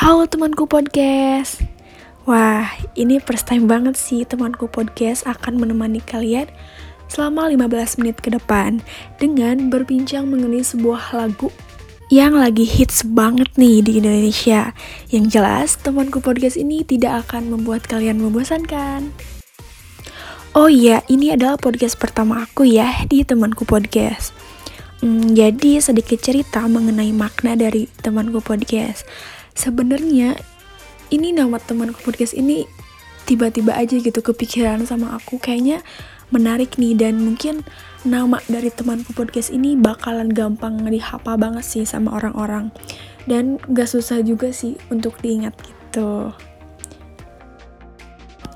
Halo 0.00 0.24
temanku 0.24 0.64
podcast. 0.64 1.60
Wah 2.24 2.72
ini 2.96 3.20
first 3.20 3.44
time 3.44 3.68
banget 3.68 4.00
sih 4.00 4.24
temanku 4.24 4.64
podcast 4.64 5.28
akan 5.28 5.60
menemani 5.60 6.00
kalian 6.00 6.48
selama 7.04 7.52
15 7.52 8.00
menit 8.00 8.16
ke 8.24 8.32
depan 8.32 8.80
Dengan 9.20 9.68
berbincang 9.68 10.24
mengenai 10.24 10.64
sebuah 10.64 11.12
lagu 11.12 11.52
yang 12.08 12.32
lagi 12.32 12.64
hits 12.64 13.04
banget 13.04 13.52
nih 13.60 13.84
di 13.84 14.00
Indonesia. 14.00 14.72
Yang 15.12 15.36
jelas 15.36 15.76
temanku 15.76 16.24
podcast 16.24 16.56
ini 16.56 16.80
tidak 16.80 17.28
akan 17.28 17.52
membuat 17.52 17.84
kalian 17.84 18.24
membosankan. 18.24 19.12
Oh 20.56 20.72
iya, 20.72 21.04
ini 21.12 21.28
adalah 21.36 21.60
podcast 21.60 22.00
pertama 22.00 22.48
aku 22.48 22.64
ya 22.64 23.04
di 23.04 23.20
temanku 23.20 23.68
podcast. 23.68 24.32
Hmm, 25.04 25.36
jadi 25.36 25.84
sedikit 25.84 26.24
cerita 26.24 26.64
mengenai 26.64 27.12
makna 27.12 27.52
dari 27.52 27.84
temanku 28.00 28.40
podcast. 28.40 29.04
Sebenarnya 29.60 30.40
ini 31.12 31.36
nama 31.36 31.60
temanku 31.60 32.00
podcast 32.00 32.32
ini 32.32 32.64
tiba-tiba 33.28 33.76
aja 33.76 34.00
gitu 34.00 34.24
kepikiran 34.24 34.88
sama 34.88 35.20
aku 35.20 35.36
kayaknya 35.36 35.84
menarik 36.32 36.80
nih 36.80 36.96
dan 36.96 37.20
mungkin 37.20 37.60
nama 38.00 38.40
dari 38.48 38.72
temanku 38.72 39.12
podcast 39.12 39.52
ini 39.52 39.76
bakalan 39.76 40.32
gampang 40.32 40.80
dihafal 40.88 41.36
banget 41.36 41.60
sih 41.68 41.84
sama 41.84 42.16
orang-orang 42.16 42.72
dan 43.28 43.60
gak 43.68 43.92
susah 43.92 44.24
juga 44.24 44.48
sih 44.48 44.80
untuk 44.88 45.20
diingat 45.20 45.52
gitu. 45.60 46.32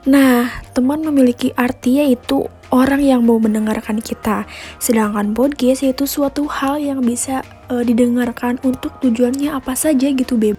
Nah, 0.08 0.48
teman 0.72 1.05
memiliki 1.05 1.52
arti 1.52 2.00
yaitu 2.00 2.48
orang 2.72 3.05
yang 3.05 3.28
mau 3.28 3.36
mendengarkan 3.36 4.00
kita. 4.00 4.48
Sedangkan 4.80 5.36
podcast 5.36 5.84
yaitu 5.84 6.08
suatu 6.08 6.48
hal 6.48 6.80
yang 6.80 7.05
bisa 7.05 7.44
uh, 7.68 7.84
didengarkan 7.84 8.56
untuk 8.64 8.96
tujuannya 9.05 9.52
apa 9.52 9.77
saja 9.77 10.08
gitu, 10.08 10.41
Beb. 10.41 10.56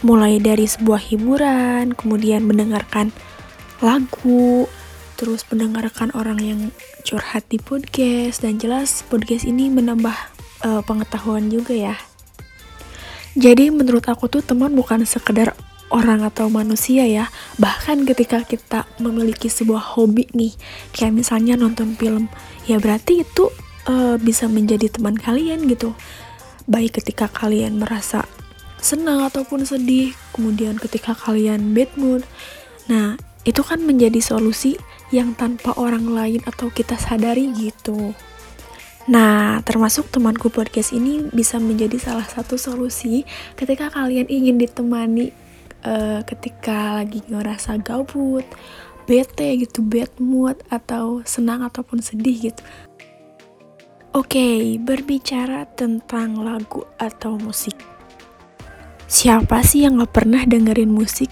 Mulai 0.00 0.40
dari 0.40 0.64
sebuah 0.64 1.00
hiburan, 1.12 1.92
kemudian 1.92 2.48
mendengarkan 2.48 3.12
lagu, 3.84 4.64
terus 5.20 5.44
mendengarkan 5.52 6.08
orang 6.16 6.40
yang 6.40 6.60
curhat 7.04 7.44
di 7.52 7.60
podcast 7.60 8.40
dan 8.40 8.56
jelas 8.56 9.04
podcast 9.04 9.44
ini 9.44 9.68
menambah 9.68 10.16
uh, 10.64 10.80
pengetahuan 10.84 11.52
juga 11.52 11.76
ya. 11.76 11.96
Jadi 13.36 13.68
menurut 13.68 14.08
aku 14.08 14.26
tuh 14.26 14.40
teman 14.40 14.72
bukan 14.72 15.04
sekedar 15.04 15.52
orang 15.90 16.22
atau 16.22 16.46
manusia 16.46 17.04
ya 17.04 17.28
bahkan 17.58 18.06
ketika 18.06 18.46
kita 18.46 18.86
memiliki 19.02 19.50
sebuah 19.50 19.98
hobi 19.98 20.30
nih 20.32 20.54
kayak 20.94 21.12
misalnya 21.18 21.58
nonton 21.58 21.98
film 21.98 22.30
ya 22.64 22.78
berarti 22.78 23.26
itu 23.26 23.50
uh, 23.90 24.16
bisa 24.16 24.46
menjadi 24.46 24.86
teman 24.86 25.18
kalian 25.18 25.66
gitu 25.66 25.92
baik 26.70 27.02
ketika 27.02 27.26
kalian 27.26 27.82
merasa 27.82 28.24
senang 28.82 29.24
ataupun 29.28 29.64
sedih 29.64 30.16
kemudian 30.32 30.76
ketika 30.80 31.12
kalian 31.16 31.72
bad 31.76 31.90
mood 31.96 32.24
nah 32.88 33.14
itu 33.48 33.64
kan 33.64 33.80
menjadi 33.80 34.20
solusi 34.20 34.76
yang 35.10 35.32
tanpa 35.32 35.72
orang 35.80 36.12
lain 36.12 36.40
atau 36.44 36.68
kita 36.68 36.96
sadari 37.00 37.50
gitu 37.56 38.12
Nah, 39.10 39.58
termasuk 39.66 40.06
temanku 40.12 40.54
podcast 40.54 40.94
ini 40.94 41.26
bisa 41.34 41.58
menjadi 41.58 41.98
salah 41.98 42.22
satu 42.22 42.54
solusi 42.54 43.26
ketika 43.58 43.90
kalian 43.90 44.30
ingin 44.30 44.54
ditemani 44.54 45.34
uh, 45.82 46.22
ketika 46.22 47.02
lagi 47.02 47.18
ngerasa 47.26 47.82
gabut, 47.82 48.46
bete 49.10 49.50
gitu, 49.56 49.82
bad 49.82 50.14
mood 50.22 50.62
atau 50.70 51.26
senang 51.26 51.66
ataupun 51.66 51.98
sedih 51.98 52.54
gitu. 52.54 52.62
Oke, 54.14 54.38
okay, 54.38 54.58
berbicara 54.78 55.66
tentang 55.74 56.38
lagu 56.46 56.86
atau 56.94 57.34
musik. 57.34 57.74
Siapa 59.10 59.66
sih 59.66 59.82
yang 59.82 59.98
gak 59.98 60.22
pernah 60.22 60.46
dengerin 60.46 60.94
musik? 60.94 61.26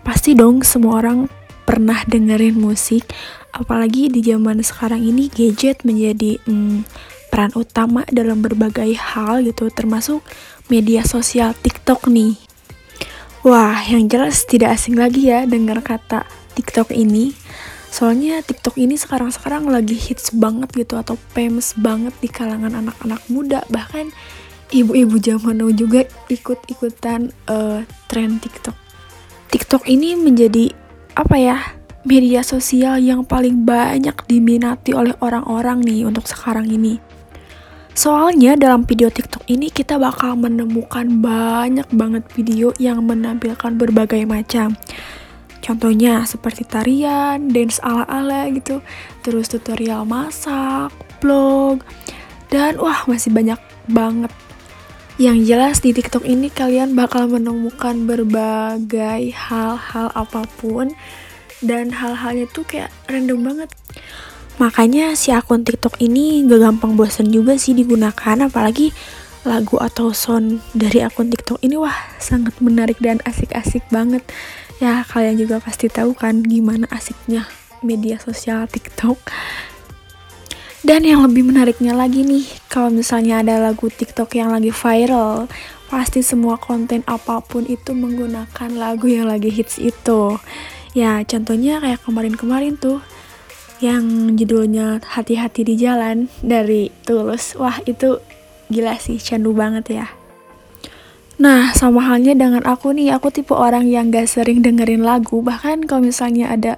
Pasti 0.00 0.32
dong 0.32 0.64
semua 0.64 1.04
orang 1.04 1.28
pernah 1.68 2.00
dengerin 2.08 2.56
musik. 2.56 3.04
Apalagi 3.52 4.08
di 4.08 4.24
zaman 4.24 4.64
sekarang 4.64 5.04
ini 5.04 5.28
gadget 5.28 5.84
menjadi 5.84 6.40
hmm, 6.48 6.88
peran 7.28 7.52
utama 7.60 8.08
dalam 8.08 8.40
berbagai 8.40 8.96
hal 8.96 9.44
gitu, 9.44 9.68
termasuk 9.68 10.24
media 10.72 11.04
sosial 11.04 11.52
TikTok 11.60 12.08
nih. 12.08 12.40
Wah, 13.44 13.84
yang 13.84 14.08
jelas 14.08 14.48
tidak 14.48 14.80
asing 14.80 14.96
lagi 14.96 15.28
ya 15.28 15.44
dengar 15.44 15.84
kata 15.84 16.24
TikTok 16.56 16.88
ini. 16.96 17.36
Soalnya 17.92 18.40
TikTok 18.40 18.80
ini 18.80 18.96
sekarang-sekarang 18.96 19.68
lagi 19.68 19.92
hits 19.92 20.32
banget 20.32 20.72
gitu 20.72 20.96
atau 20.96 21.20
famous 21.36 21.76
banget 21.76 22.16
di 22.24 22.32
kalangan 22.32 22.72
anak-anak 22.80 23.20
muda. 23.28 23.60
Bahkan 23.68 24.08
ibu-ibu 24.70 25.18
zaman 25.18 25.58
now 25.58 25.70
juga 25.70 26.06
ikut-ikutan 26.30 27.30
uh, 27.50 27.82
tren 28.06 28.38
TikTok. 28.38 28.74
TikTok 29.50 29.86
ini 29.90 30.14
menjadi 30.14 30.70
apa 31.18 31.36
ya? 31.36 31.58
Media 32.00 32.40
sosial 32.40 32.96
yang 32.96 33.28
paling 33.28 33.68
banyak 33.68 34.16
diminati 34.24 34.96
oleh 34.96 35.12
orang-orang 35.20 35.84
nih 35.84 36.08
untuk 36.08 36.24
sekarang 36.24 36.64
ini. 36.72 36.96
Soalnya 37.92 38.56
dalam 38.56 38.88
video 38.88 39.12
TikTok 39.12 39.44
ini 39.52 39.68
kita 39.68 40.00
bakal 40.00 40.38
menemukan 40.38 41.20
banyak 41.20 41.84
banget 41.92 42.24
video 42.32 42.72
yang 42.80 43.04
menampilkan 43.04 43.76
berbagai 43.76 44.24
macam. 44.24 44.78
Contohnya 45.60 46.24
seperti 46.24 46.64
tarian, 46.64 47.52
dance 47.52 47.76
ala-ala 47.84 48.48
gitu, 48.48 48.80
terus 49.20 49.52
tutorial 49.52 50.08
masak, 50.08 50.88
vlog, 51.20 51.84
dan 52.48 52.80
wah 52.80 53.04
masih 53.04 53.28
banyak 53.28 53.60
banget. 53.84 54.32
Yang 55.20 55.38
jelas 55.52 55.76
di 55.84 55.92
TikTok 55.92 56.24
ini 56.24 56.48
kalian 56.48 56.96
bakal 56.96 57.28
menemukan 57.28 58.08
berbagai 58.08 59.36
hal-hal 59.36 60.08
apa 60.16 60.48
pun 60.56 60.96
dan 61.60 61.92
hal-halnya 61.92 62.48
tuh 62.48 62.64
kayak 62.64 62.88
random 63.04 63.44
banget 63.44 63.68
Makanya 64.60 65.16
si 65.16 65.32
akun 65.32 65.64
TikTok 65.64 65.96
ini 66.04 66.44
gak 66.44 66.60
gampang 66.60 66.92
bosan 66.92 67.32
juga 67.32 67.56
sih 67.56 67.72
digunakan 67.72 68.36
apalagi 68.44 68.92
lagu 69.40 69.80
atau 69.80 70.12
sound 70.12 70.60
dari 70.76 71.00
akun 71.00 71.32
TikTok 71.32 71.64
ini 71.64 71.80
wah 71.80 71.96
sangat 72.20 72.52
menarik 72.60 73.00
dan 73.00 73.24
asik-asik 73.24 73.80
banget. 73.88 74.20
Ya 74.76 75.00
kalian 75.08 75.40
juga 75.40 75.64
pasti 75.64 75.88
tahu 75.88 76.12
kan 76.12 76.44
gimana 76.44 76.84
asiknya 76.92 77.48
media 77.80 78.20
sosial 78.20 78.68
TikTok. 78.68 79.16
Dan 80.80 81.04
yang 81.04 81.20
lebih 81.20 81.44
menariknya 81.44 81.92
lagi 81.92 82.24
nih, 82.24 82.48
kalau 82.72 82.88
misalnya 82.88 83.44
ada 83.44 83.60
lagu 83.60 83.92
TikTok 83.92 84.32
yang 84.32 84.48
lagi 84.48 84.72
viral, 84.72 85.44
pasti 85.92 86.24
semua 86.24 86.56
konten 86.56 87.04
apa 87.04 87.44
pun 87.44 87.68
itu 87.68 87.92
menggunakan 87.92 88.70
lagu 88.80 89.04
yang 89.04 89.28
lagi 89.28 89.52
hits 89.52 89.76
itu. 89.76 90.40
Ya, 90.96 91.20
contohnya 91.28 91.84
kayak 91.84 92.00
kemarin-kemarin 92.02 92.80
tuh, 92.80 93.04
yang 93.80 94.36
judulnya 94.36 95.00
Hati-hati 95.04 95.68
di 95.68 95.76
Jalan 95.76 96.32
dari 96.40 96.88
Tulus. 97.04 97.56
Wah, 97.60 97.80
itu 97.84 98.20
gila 98.72 98.96
sih, 98.96 99.20
candu 99.20 99.52
banget 99.52 100.00
ya. 100.00 100.06
Nah, 101.40 101.72
sama 101.72 102.04
halnya 102.04 102.36
dengan 102.36 102.60
aku 102.68 102.92
nih, 102.92 103.16
aku 103.16 103.32
tipe 103.32 103.56
orang 103.56 103.88
yang 103.88 104.12
gak 104.12 104.28
sering 104.28 104.60
dengerin 104.60 105.00
lagu, 105.00 105.40
bahkan 105.40 105.84
kalau 105.88 106.04
misalnya 106.04 106.52
ada 106.52 106.76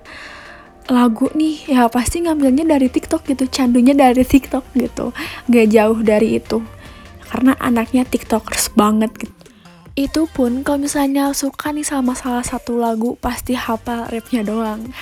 lagu 0.91 1.31
nih, 1.37 1.70
ya 1.70 1.87
pasti 1.87 2.22
ngambilnya 2.22 2.66
dari 2.66 2.91
TikTok 2.91 3.26
gitu, 3.28 3.44
candunya 3.47 3.94
dari 3.94 4.25
TikTok 4.26 4.75
gitu, 4.75 5.15
gak 5.50 5.66
jauh 5.70 5.98
dari 6.03 6.43
itu. 6.43 6.62
Karena 7.28 7.54
anaknya 7.60 8.03
TikTokers 8.03 8.75
banget 8.75 9.12
gitu. 9.15 9.34
Itu 9.93 10.25
pun 10.25 10.65
kalau 10.65 10.81
misalnya 10.81 11.37
suka 11.37 11.69
nih 11.69 11.84
sama 11.84 12.16
salah 12.16 12.41
satu 12.41 12.81
lagu, 12.81 13.20
pasti 13.20 13.53
hafal 13.53 14.09
rapnya 14.09 14.41
doang. 14.41 14.88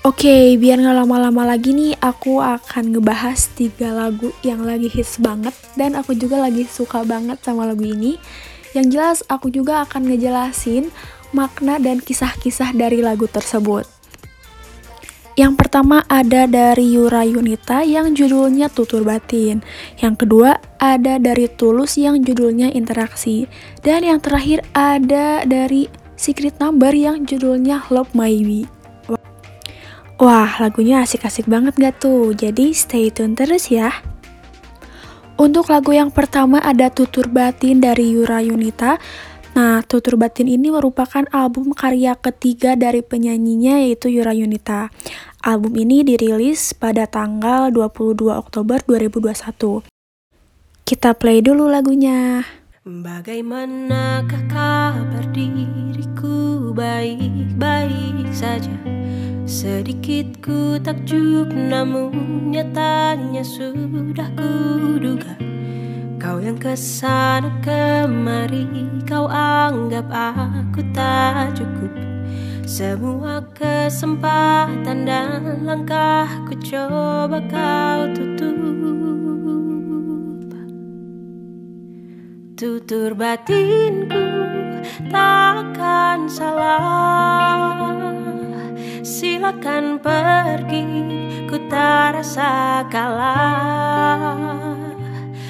Oke, 0.00 0.24
okay, 0.24 0.44
biar 0.56 0.80
nggak 0.80 0.96
lama-lama 1.04 1.44
lagi 1.44 1.76
nih, 1.76 1.92
aku 2.00 2.40
akan 2.40 2.96
ngebahas 2.96 3.52
tiga 3.52 3.92
lagu 3.92 4.32
yang 4.40 4.64
lagi 4.64 4.88
hits 4.88 5.20
banget 5.20 5.52
dan 5.76 5.92
aku 5.92 6.16
juga 6.16 6.40
lagi 6.40 6.64
suka 6.64 7.04
banget 7.04 7.36
sama 7.44 7.68
lagu 7.68 7.84
ini. 7.84 8.16
Yang 8.72 8.86
jelas, 8.96 9.18
aku 9.28 9.52
juga 9.52 9.84
akan 9.84 10.08
ngejelasin 10.08 10.88
makna 11.36 11.76
dan 11.76 12.00
kisah-kisah 12.00 12.72
dari 12.72 13.04
lagu 13.04 13.28
tersebut. 13.28 13.99
Yang 15.40 15.56
pertama 15.56 16.04
ada 16.04 16.44
dari 16.44 17.00
Yura 17.00 17.24
Yunita 17.24 17.80
yang 17.80 18.12
judulnya 18.12 18.68
Tutur 18.68 19.08
Batin. 19.08 19.64
Yang 19.96 20.14
kedua 20.20 20.60
ada 20.76 21.16
dari 21.16 21.48
Tulus 21.48 21.96
yang 21.96 22.20
judulnya 22.20 22.68
Interaksi. 22.76 23.48
Dan 23.80 24.04
yang 24.04 24.20
terakhir 24.20 24.60
ada 24.76 25.40
dari 25.48 25.88
Secret 26.12 26.60
Number 26.60 26.92
yang 26.92 27.24
judulnya 27.24 27.88
Love 27.88 28.12
My 28.12 28.28
Way. 28.28 28.68
Wah, 30.20 30.60
lagunya 30.60 31.00
asik-asik 31.00 31.48
banget 31.48 31.72
gak 31.80 32.04
tuh? 32.04 32.36
Jadi 32.36 32.76
stay 32.76 33.08
tune 33.08 33.32
terus 33.32 33.72
ya. 33.72 33.88
Untuk 35.40 35.72
lagu 35.72 35.96
yang 35.96 36.12
pertama 36.12 36.60
ada 36.60 36.92
Tutur 36.92 37.32
Batin 37.32 37.80
dari 37.80 38.12
Yura 38.12 38.44
Yunita. 38.44 39.00
Nah, 39.56 39.80
Tutur 39.82 40.14
Batin 40.14 40.46
ini 40.46 40.68
merupakan 40.70 41.24
album 41.32 41.72
karya 41.74 42.14
ketiga 42.14 42.76
dari 42.76 43.00
penyanyinya 43.02 43.82
yaitu 43.82 44.12
Yura 44.12 44.36
Yunita. 44.36 44.92
Album 45.40 45.72
ini 45.72 46.04
dirilis 46.04 46.76
pada 46.76 47.08
tanggal 47.08 47.72
22 47.72 48.28
Oktober 48.28 48.76
2021. 48.84 49.88
Kita 50.84 51.16
play 51.16 51.40
dulu 51.40 51.64
lagunya. 51.64 52.44
Bagaimanakah 52.84 54.44
kabar 54.52 55.24
diriku 55.32 56.68
baik-baik 56.76 58.28
saja 58.36 58.72
Sedikit 59.48 60.44
ku 60.44 60.76
takjub 60.76 61.48
namun 61.48 62.52
nyatanya 62.52 63.40
sudah 63.40 64.28
kuduga 64.36 65.40
Kau 66.20 66.36
yang 66.40 66.60
ke 66.60 66.76
sana 66.76 67.48
kemari 67.64 68.68
kau 69.08 69.24
anggap 69.28 70.04
aku 70.08 70.84
tak 70.92 71.56
cukup 71.56 72.09
Semua 72.70 73.42
kesempatan 73.50 75.02
dan 75.02 75.66
langkah 75.66 76.30
ku 76.46 76.54
coba 76.54 77.42
kau 77.50 78.06
tutup. 78.14 78.54
Tutur 82.54 83.18
batinku 83.18 84.22
takkan 85.10 86.30
salah. 86.30 87.90
Silakan 89.02 89.98
pergi 89.98 90.86
ku 91.50 91.58
tak 91.66 92.22
rasa 92.22 92.86
kalah. 92.86 94.38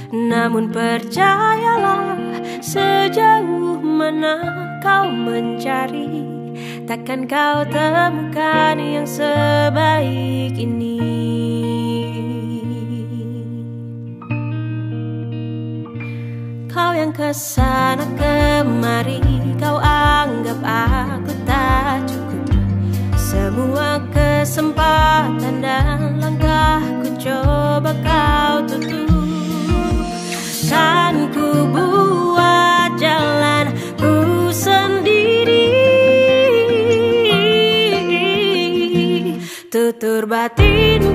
Namun 0.08 0.72
percayalah 0.72 2.16
sejauh 2.64 3.76
mana 3.84 4.40
kau 4.80 5.12
mencari 5.12 6.39
Takkan 6.90 7.30
kau 7.30 7.62
temukan 7.70 8.74
yang 8.74 9.06
sebaik 9.06 10.58
ini. 10.58 10.98
Kau 16.66 16.90
yang 16.90 17.14
ke 17.14 17.30
sana 17.30 18.02
kemari 18.18 19.22
Kau 19.62 19.78
anggap 19.78 20.58
aku 20.66 21.30
tak 21.46 22.10
cukup. 22.10 22.58
Semua 23.14 24.02
kesempatan 24.10 25.62
dan 25.62 26.18
langkahku 26.18 27.06
coba 27.22 27.94
kau 28.02 28.66
tutup. 28.66 29.14
Kan 30.66 31.30
ku 31.30 31.70
buat 31.70 32.29
Tutur 40.00 40.24
batinku 40.24 41.12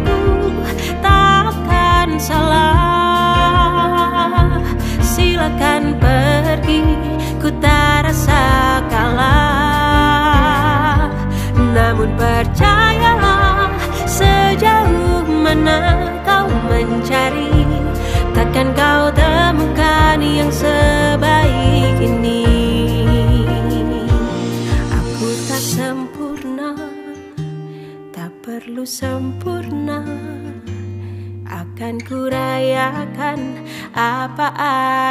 takkan 1.01 2.21
salah. 2.21 3.81
Silakan 5.01 5.97
pergi 5.97 6.85
Ku 7.41 7.49
tak 7.57 8.05
rasa 8.05 8.85
kalah. 8.85 10.29
Namun 11.57 12.13
percayalah 12.13 13.73
Sejauh 14.05 15.25
mana 15.33 16.05
kau 16.21 16.45
mencari 16.69 17.65
Takkan 18.37 18.69
kau 18.77 19.09
temukan 19.17 20.21
yang 20.21 20.53
sebaik 20.53 21.97
ini 22.05 22.44
perlu 28.65 28.81
sempurna. 28.81 30.01
Akan 31.45 32.01
kurayakan 32.01 33.61
apa 33.93 34.49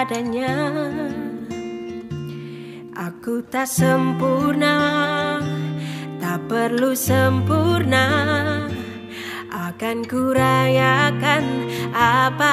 adanya. 0.02 0.58
Aku 2.98 3.46
tak 3.46 3.70
sempurna 3.70 4.74
Tak 6.18 6.50
perlu 6.50 6.98
sempurna. 6.98 8.06
Akan 9.54 10.02
kurayakan 10.02 11.70
apa 11.94 12.50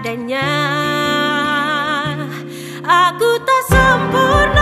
adanya. 0.00 0.48
Aku 2.80 3.36
tak 3.44 3.62
sempurna 3.68 4.61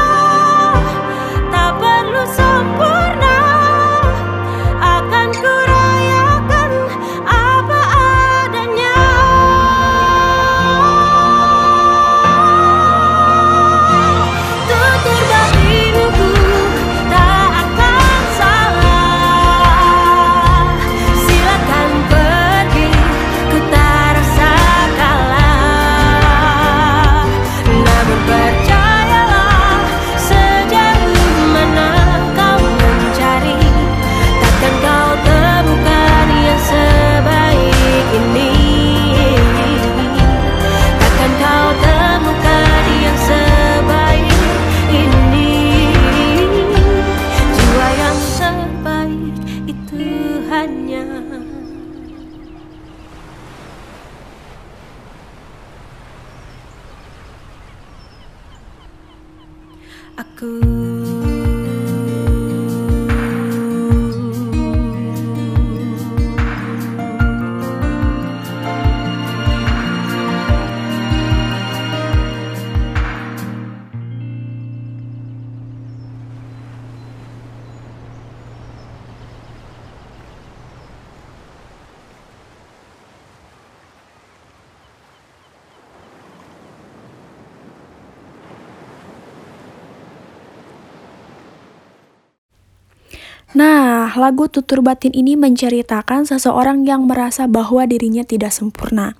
Nah, 94.11 94.27
lagu 94.27 94.51
Tutur 94.51 94.83
Batin 94.83 95.15
ini 95.15 95.39
menceritakan 95.39 96.27
seseorang 96.27 96.83
yang 96.83 97.07
merasa 97.07 97.47
bahwa 97.47 97.87
dirinya 97.87 98.27
tidak 98.27 98.51
sempurna 98.51 99.15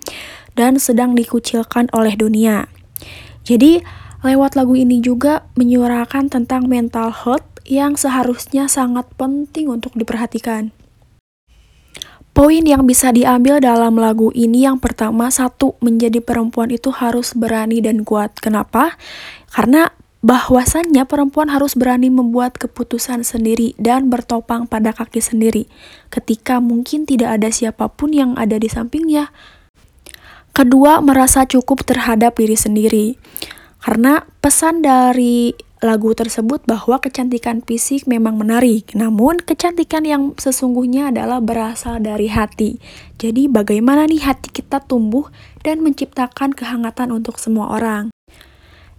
dan 0.59 0.83
sedang 0.83 1.15
dikucilkan 1.15 1.87
oleh 1.95 2.19
dunia. 2.19 2.67
Jadi, 3.47 3.87
lewat 4.27 4.59
lagu 4.59 4.75
ini 4.75 4.99
juga 4.99 5.47
menyuarakan 5.55 6.27
tentang 6.27 6.67
mental 6.67 7.15
health 7.15 7.47
yang 7.71 7.95
seharusnya 7.95 8.67
sangat 8.67 9.07
penting 9.15 9.71
untuk 9.71 9.95
diperhatikan. 9.95 10.75
Poin 12.35 12.67
yang 12.67 12.83
bisa 12.83 13.15
diambil 13.15 13.63
dalam 13.63 13.95
lagu 13.95 14.35
ini 14.35 14.67
yang 14.67 14.83
pertama, 14.83 15.31
satu, 15.31 15.79
menjadi 15.79 16.19
perempuan 16.19 16.75
itu 16.75 16.91
harus 16.91 17.31
berani 17.39 17.79
dan 17.79 18.03
kuat. 18.03 18.43
Kenapa? 18.43 18.99
Karena 19.55 19.95
bahwasannya 20.21 21.09
perempuan 21.09 21.49
harus 21.49 21.73
berani 21.73 22.13
membuat 22.13 22.61
keputusan 22.61 23.25
sendiri 23.25 23.73
dan 23.81 24.13
bertopang 24.13 24.69
pada 24.69 24.93
kaki 24.93 25.25
sendiri 25.25 25.65
ketika 26.13 26.61
mungkin 26.61 27.09
tidak 27.09 27.41
ada 27.41 27.49
siapa 27.49 27.89
pun 27.89 28.13
yang 28.13 28.37
ada 28.37 28.61
di 28.61 28.69
sampingnya. 28.69 29.33
Kedua, 30.51 31.01
merasa 31.01 31.47
cukup 31.47 31.87
terhadap 31.87 32.37
diri 32.37 32.59
sendiri. 32.59 33.07
Karena 33.81 34.21
pesan 34.45 34.85
dari 34.85 35.57
lagu 35.81 36.13
tersebut 36.13 36.69
bahwa 36.69 37.01
kecantikan 37.01 37.65
fisik 37.65 38.05
memang 38.05 38.37
menarik, 38.37 38.93
namun 38.93 39.41
kecantikan 39.41 40.05
yang 40.05 40.37
sesungguhnya 40.37 41.09
adalah 41.09 41.41
berasal 41.41 41.97
dari 42.05 42.29
hati. 42.29 42.77
Jadi 43.17 43.49
bagaimana 43.49 44.05
nih 44.05 44.21
hati 44.21 44.53
kita 44.53 44.85
tumbuh 44.85 45.33
dan 45.65 45.81
menciptakan 45.81 46.53
kehangatan 46.53 47.09
untuk 47.09 47.41
semua 47.41 47.73
orang. 47.73 48.10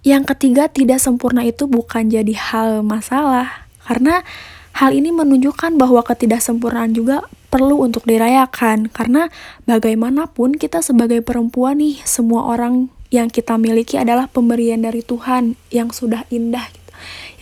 Yang 0.02 0.34
ketiga, 0.34 0.66
tidak 0.66 0.98
sempurna 0.98 1.46
itu 1.46 1.70
bukan 1.70 2.10
jadi 2.10 2.34
hal 2.34 2.82
masalah, 2.82 3.70
karena 3.86 4.26
hal 4.74 4.98
ini 4.98 5.14
menunjukkan 5.14 5.78
bahwa 5.78 6.02
ketidaksempurnaan 6.02 6.98
juga 6.98 7.30
perlu 7.54 7.86
untuk 7.86 8.10
dirayakan, 8.10 8.90
karena 8.90 9.30
bagaimanapun 9.70 10.58
kita 10.58 10.82
sebagai 10.82 11.22
perempuan 11.22 11.78
nih, 11.78 12.02
semua 12.02 12.50
orang 12.50 12.90
yang 13.14 13.30
kita 13.30 13.60
miliki 13.62 14.00
adalah 14.00 14.26
pemberian 14.26 14.82
dari 14.82 15.06
Tuhan 15.06 15.54
yang 15.70 15.94
sudah 15.94 16.26
indah 16.34 16.66
gitu, 16.72 16.92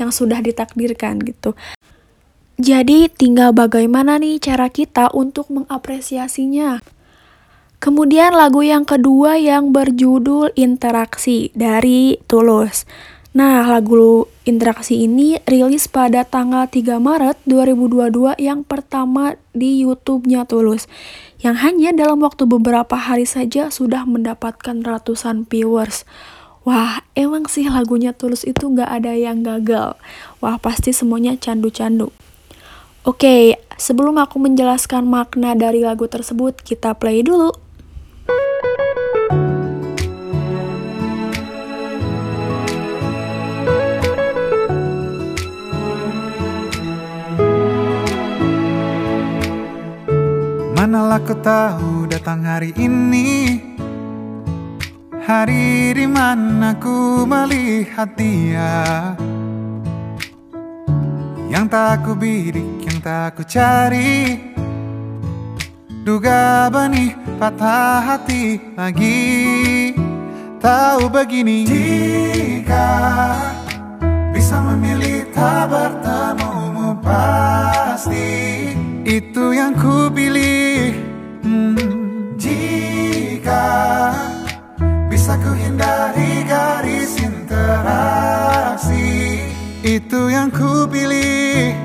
yang 0.01 0.09
sudah 0.11 0.43
ditakdirkan 0.43 1.21
gitu. 1.23 1.55
Jadi 2.59 3.07
tinggal 3.07 3.55
bagaimana 3.55 4.19
nih 4.19 4.35
cara 4.43 4.67
kita 4.67 5.15
untuk 5.15 5.47
mengapresiasinya. 5.47 6.83
Kemudian 7.79 8.35
lagu 8.35 8.59
yang 8.59 8.83
kedua 8.83 9.39
yang 9.39 9.71
berjudul 9.71 10.51
Interaksi 10.59 11.47
dari 11.55 12.19
Tulus. 12.27 12.83
Nah, 13.31 13.63
lagu 13.71 14.27
Interaksi 14.43 15.07
ini 15.07 15.39
rilis 15.47 15.87
pada 15.87 16.27
tanggal 16.27 16.67
3 16.67 16.99
Maret 16.99 17.39
2022 17.47 18.35
yang 18.35 18.67
pertama 18.67 19.39
di 19.55 19.79
YouTube-nya 19.87 20.43
Tulus. 20.43 20.91
Yang 21.39 21.55
hanya 21.63 21.89
dalam 21.95 22.19
waktu 22.19 22.43
beberapa 22.51 22.99
hari 22.99 23.23
saja 23.23 23.71
sudah 23.71 24.03
mendapatkan 24.03 24.83
ratusan 24.83 25.47
viewers. 25.47 26.03
Wah, 26.67 26.99
emang 27.15 27.47
sih 27.47 27.71
lagunya 27.71 28.11
Tulus 28.11 28.43
itu 28.43 28.67
nggak 28.75 28.91
ada 28.91 29.15
yang 29.15 29.39
gagal. 29.39 29.95
Wah, 30.43 30.59
pasti 30.59 30.91
semuanya 30.91 31.39
candu-candu. 31.39 32.11
Oke, 33.07 33.55
sebelum 33.79 34.19
aku 34.19 34.35
menjelaskan 34.35 35.07
makna 35.07 35.55
dari 35.55 35.79
lagu 35.79 36.11
tersebut, 36.11 36.59
kita 36.59 36.91
play 36.99 37.23
dulu. 37.23 37.68
Manalah 50.79 51.21
kau 51.21 51.37
tahu 51.37 52.09
datang 52.09 52.41
hari 52.47 52.73
ini. 52.79 53.61
Hari 55.21 55.93
di 55.93 56.09
mana 56.09 56.73
ku 56.81 57.29
melihat 57.29 58.09
dia. 58.17 59.13
Yang 61.45 61.65
tak 61.69 61.87
aku 62.01 62.17
bidik, 62.17 62.89
yang 62.89 62.97
tak 63.05 63.37
aku 63.37 63.45
cari 63.45 64.48
Duga 65.99 66.71
benih 66.71 67.11
patah 67.35 67.99
hati 67.99 68.55
lagi. 68.79 69.19
Tahu 70.63 71.11
begini. 71.11 71.67
Jika 71.67 72.87
bisa 74.31 74.63
memilih 74.63 75.27
tak 75.35 75.67
bertemu 75.67 76.95
pasti. 77.03 78.31
Itu 79.03 79.51
yang 79.51 79.75
ku 79.75 80.07
pilih. 80.07 80.95
Hmm, 81.43 81.75
Jika 82.39 83.67
bisa 85.11 85.35
ku 85.35 85.51
hindari 85.51 86.47
garis 86.47 87.19
interaksi. 87.19 89.03
Itu 89.83 90.31
yang 90.31 90.47
ku 90.47 90.87
pilih. 90.87 91.75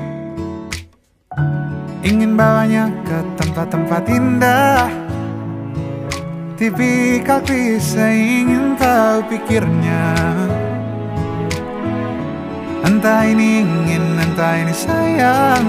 Ingin 2.05 2.39
bawanya 2.39 2.94
tempat-tempat 3.55 4.03
indah. 4.11 4.91
Tipikal 6.59 7.39
bisa 7.39 8.03
ingin 8.11 8.75
tahu 8.75 9.31
pikirnya. 9.31 10.11
Entah 12.83 13.23
ini 13.23 13.63
ingin, 13.63 14.19
entah 14.19 14.59
ini 14.59 14.75
sayang. 14.75 15.67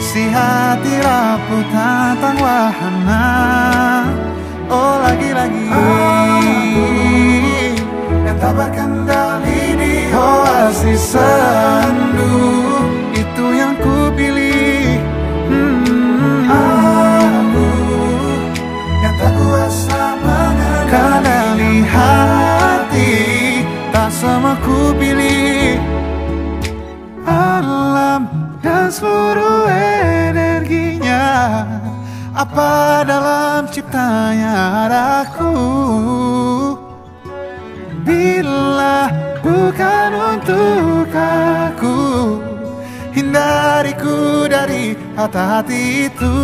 Si 0.00 0.24
hati 0.32 1.04
rapuh 1.04 1.64
tentang 1.68 2.36
wahana 2.40 3.28
Apa 32.52 33.00
dalam 33.08 33.64
ciptanya 33.72 34.84
aku 35.24 35.56
Bila 38.04 39.08
bukan 39.40 40.10
untuk 40.36 41.08
aku 41.16 41.96
Hindariku 43.16 44.44
dari 44.52 44.92
hati-hati 45.16 46.12
itu. 46.12 46.36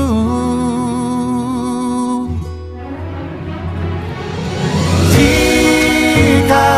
Jika 5.13 6.73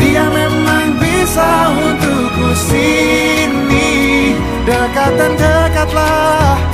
dia 0.00 0.24
memang 0.32 0.96
bisa 0.96 1.76
untukku 1.76 2.56
sini 2.56 4.32
Dekat 4.64 5.12
dan 5.12 5.32
dekatlah 5.36 6.73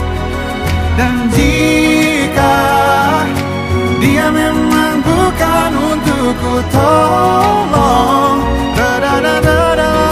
Dan 1.00 1.32
jika 1.32 2.60
dia 4.04 4.28
memang 4.28 5.00
bukan 5.00 5.72
untukku 5.96 6.60
tolong 6.68 8.44
Da-da-da-da-da. 8.76 9.80
Da-da-da-da-da. 9.80 10.09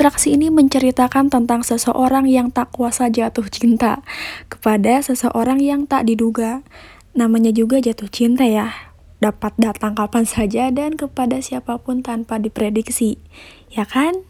Interaksi 0.00 0.32
ini 0.32 0.48
menceritakan 0.48 1.28
tentang 1.28 1.60
seseorang 1.60 2.24
yang 2.24 2.48
tak 2.48 2.72
kuasa 2.72 3.12
jatuh 3.12 3.44
cinta 3.52 4.00
kepada 4.48 4.96
seseorang 5.04 5.60
yang 5.60 5.84
tak 5.84 6.08
diduga. 6.08 6.64
Namanya 7.12 7.52
juga 7.52 7.84
jatuh 7.84 8.08
cinta 8.08 8.48
ya. 8.48 8.72
Dapat 9.20 9.60
datang 9.60 9.92
kapan 9.92 10.24
saja 10.24 10.72
dan 10.72 10.96
kepada 10.96 11.44
siapa 11.44 11.76
pun 11.76 12.00
tanpa 12.00 12.40
diprediksi. 12.40 13.20
Ya 13.68 13.84
kan? 13.84 14.24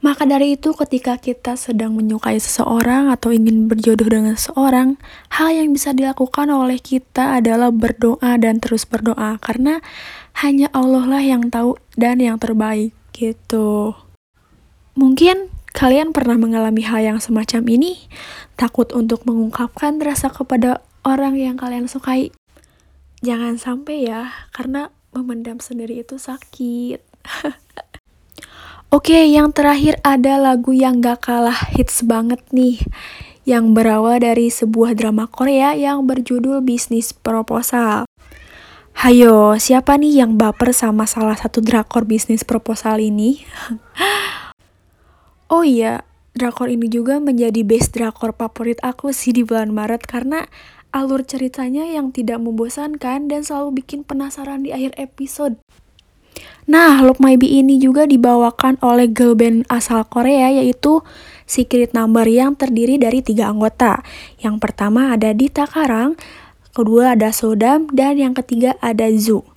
Maka 0.00 0.24
dari 0.24 0.56
itu 0.56 0.72
ketika 0.72 1.20
kita 1.20 1.60
sedang 1.60 1.92
menyukai 1.92 2.40
seseorang 2.40 3.12
atau 3.12 3.28
ingin 3.28 3.68
berjodoh 3.68 4.08
dengan 4.08 4.32
seseorang, 4.32 4.96
hal 5.28 5.52
yang 5.52 5.76
bisa 5.76 5.92
dilakukan 5.92 6.48
oleh 6.48 6.80
kita 6.80 7.36
adalah 7.36 7.68
berdoa 7.68 8.40
dan 8.40 8.64
terus 8.64 8.88
berdoa 8.88 9.36
karena 9.44 9.84
hanya 10.40 10.72
Allah 10.72 11.04
lah 11.04 11.20
yang 11.20 11.52
tahu 11.52 11.76
dan 12.00 12.16
yang 12.24 12.40
terbaik 12.40 12.96
gitu. 13.12 14.07
Mungkin 14.98 15.46
kalian 15.78 16.10
pernah 16.10 16.34
mengalami 16.34 16.82
hal 16.82 16.98
yang 17.06 17.18
semacam 17.22 17.62
ini, 17.70 18.10
takut 18.58 18.90
untuk 18.90 19.22
mengungkapkan 19.30 20.02
rasa 20.02 20.26
kepada 20.26 20.82
orang 21.06 21.38
yang 21.38 21.54
kalian 21.54 21.86
sukai. 21.86 22.34
Jangan 23.22 23.62
sampai 23.62 24.10
ya, 24.10 24.34
karena 24.50 24.90
memendam 25.14 25.62
sendiri 25.62 26.02
itu 26.02 26.18
sakit. 26.18 26.98
Oke, 28.98 29.30
yang 29.30 29.54
terakhir 29.54 30.02
ada 30.02 30.34
lagu 30.34 30.74
yang 30.74 30.98
gak 30.98 31.30
kalah 31.30 31.70
hits 31.78 32.02
banget 32.02 32.42
nih. 32.50 32.82
Yang 33.46 33.78
berawal 33.78 34.18
dari 34.18 34.50
sebuah 34.50 34.98
drama 34.98 35.30
Korea 35.30 35.78
yang 35.78 36.10
berjudul 36.10 36.58
Bisnis 36.66 37.14
Proposal. 37.14 38.02
Hayo, 38.98 39.54
siapa 39.62 39.94
nih 39.94 40.26
yang 40.26 40.34
baper 40.34 40.74
sama 40.74 41.06
salah 41.06 41.38
satu 41.38 41.62
drakor 41.62 42.02
bisnis 42.02 42.42
proposal 42.42 42.98
ini? 42.98 43.46
oh 45.48 45.64
iya, 45.64 46.04
drakor 46.36 46.70
ini 46.70 46.86
juga 46.88 47.18
menjadi 47.18 47.64
best 47.66 47.96
drakor 47.96 48.32
favorit 48.36 48.78
aku 48.84 49.10
sih 49.10 49.34
di 49.34 49.42
bulan 49.42 49.74
Maret 49.74 50.06
karena 50.06 50.46
alur 50.94 51.20
ceritanya 51.24 51.84
yang 51.84 52.14
tidak 52.14 52.40
membosankan 52.40 53.28
dan 53.28 53.40
selalu 53.44 53.84
bikin 53.84 54.04
penasaran 54.04 54.64
di 54.64 54.72
akhir 54.72 54.96
episode. 54.96 55.60
Nah, 56.68 57.00
Look 57.00 57.18
My 57.18 57.40
Be 57.40 57.48
ini 57.48 57.80
juga 57.80 58.04
dibawakan 58.04 58.76
oleh 58.84 59.08
girl 59.08 59.32
band 59.32 59.64
asal 59.72 60.04
Korea 60.04 60.52
yaitu 60.52 61.00
Secret 61.48 61.96
Number 61.96 62.28
yang 62.28 62.54
terdiri 62.60 63.00
dari 63.00 63.24
tiga 63.24 63.48
anggota. 63.48 64.04
Yang 64.36 64.60
pertama 64.60 65.16
ada 65.16 65.32
Dita 65.32 65.64
Karang, 65.64 66.20
kedua 66.76 67.16
ada 67.16 67.32
Sodam, 67.32 67.88
dan 67.90 68.20
yang 68.20 68.36
ketiga 68.36 68.76
ada 68.84 69.08
Zu 69.08 69.48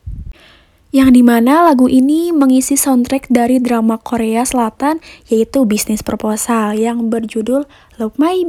yang 0.92 1.16
di 1.16 1.24
mana 1.24 1.64
lagu 1.64 1.88
ini 1.88 2.36
mengisi 2.36 2.76
soundtrack 2.76 3.32
dari 3.32 3.64
drama 3.64 3.96
Korea 3.96 4.44
Selatan 4.44 5.00
yaitu 5.32 5.64
Bisnis 5.64 6.04
Proposal 6.04 6.76
yang 6.76 7.08
berjudul 7.08 7.64
Love 7.96 8.20
My 8.20 8.44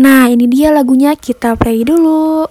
Nah 0.00 0.32
ini 0.32 0.48
dia 0.48 0.72
lagunya 0.72 1.12
kita 1.14 1.54
play 1.54 1.84
dulu. 1.84 2.48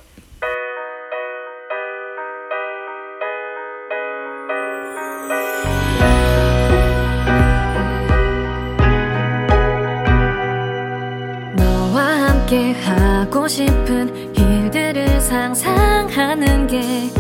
상상하는 15.28 16.68
게 16.68 17.17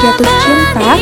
jatuh 0.00 0.30
cinta, 0.40 0.96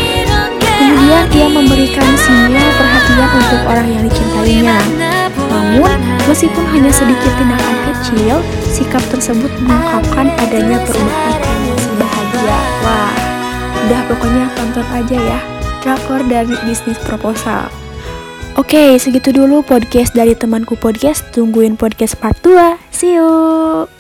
kemudian 0.58 1.24
ia 1.30 1.46
memberikan 1.46 2.11
sinyal 2.18 2.68
perhatian 2.74 3.30
untuk 3.30 3.61
orang 3.70 3.87
yang 3.87 4.02
dicintainya. 4.11 4.78
Namun, 5.48 5.94
meskipun 6.26 6.64
hanya 6.74 6.90
sedikit 6.90 7.30
tindakan 7.38 7.76
kecil, 7.94 8.42
sikap 8.66 9.02
tersebut 9.14 9.50
mengungkapkan 9.62 10.34
adanya 10.42 10.82
perubahan 10.82 11.38
emosi 11.46 11.90
bahagia. 11.94 12.58
Wah, 12.82 13.14
udah 13.87 14.02
pokoknya 14.11 14.44
tonton 14.58 14.87
aja 14.90 15.16
ya, 15.16 15.40
drakor 15.87 16.20
dari 16.26 16.54
bisnis 16.66 16.98
proposal. 17.06 17.70
Oke, 18.58 18.98
segitu 18.98 19.30
dulu 19.30 19.62
podcast 19.62 20.11
dari 20.18 20.34
temanku 20.34 20.74
podcast. 20.74 21.22
Tungguin 21.30 21.78
podcast 21.78 22.18
part 22.18 22.34
2. 22.42 22.74
See 22.90 23.14
you. 23.14 23.97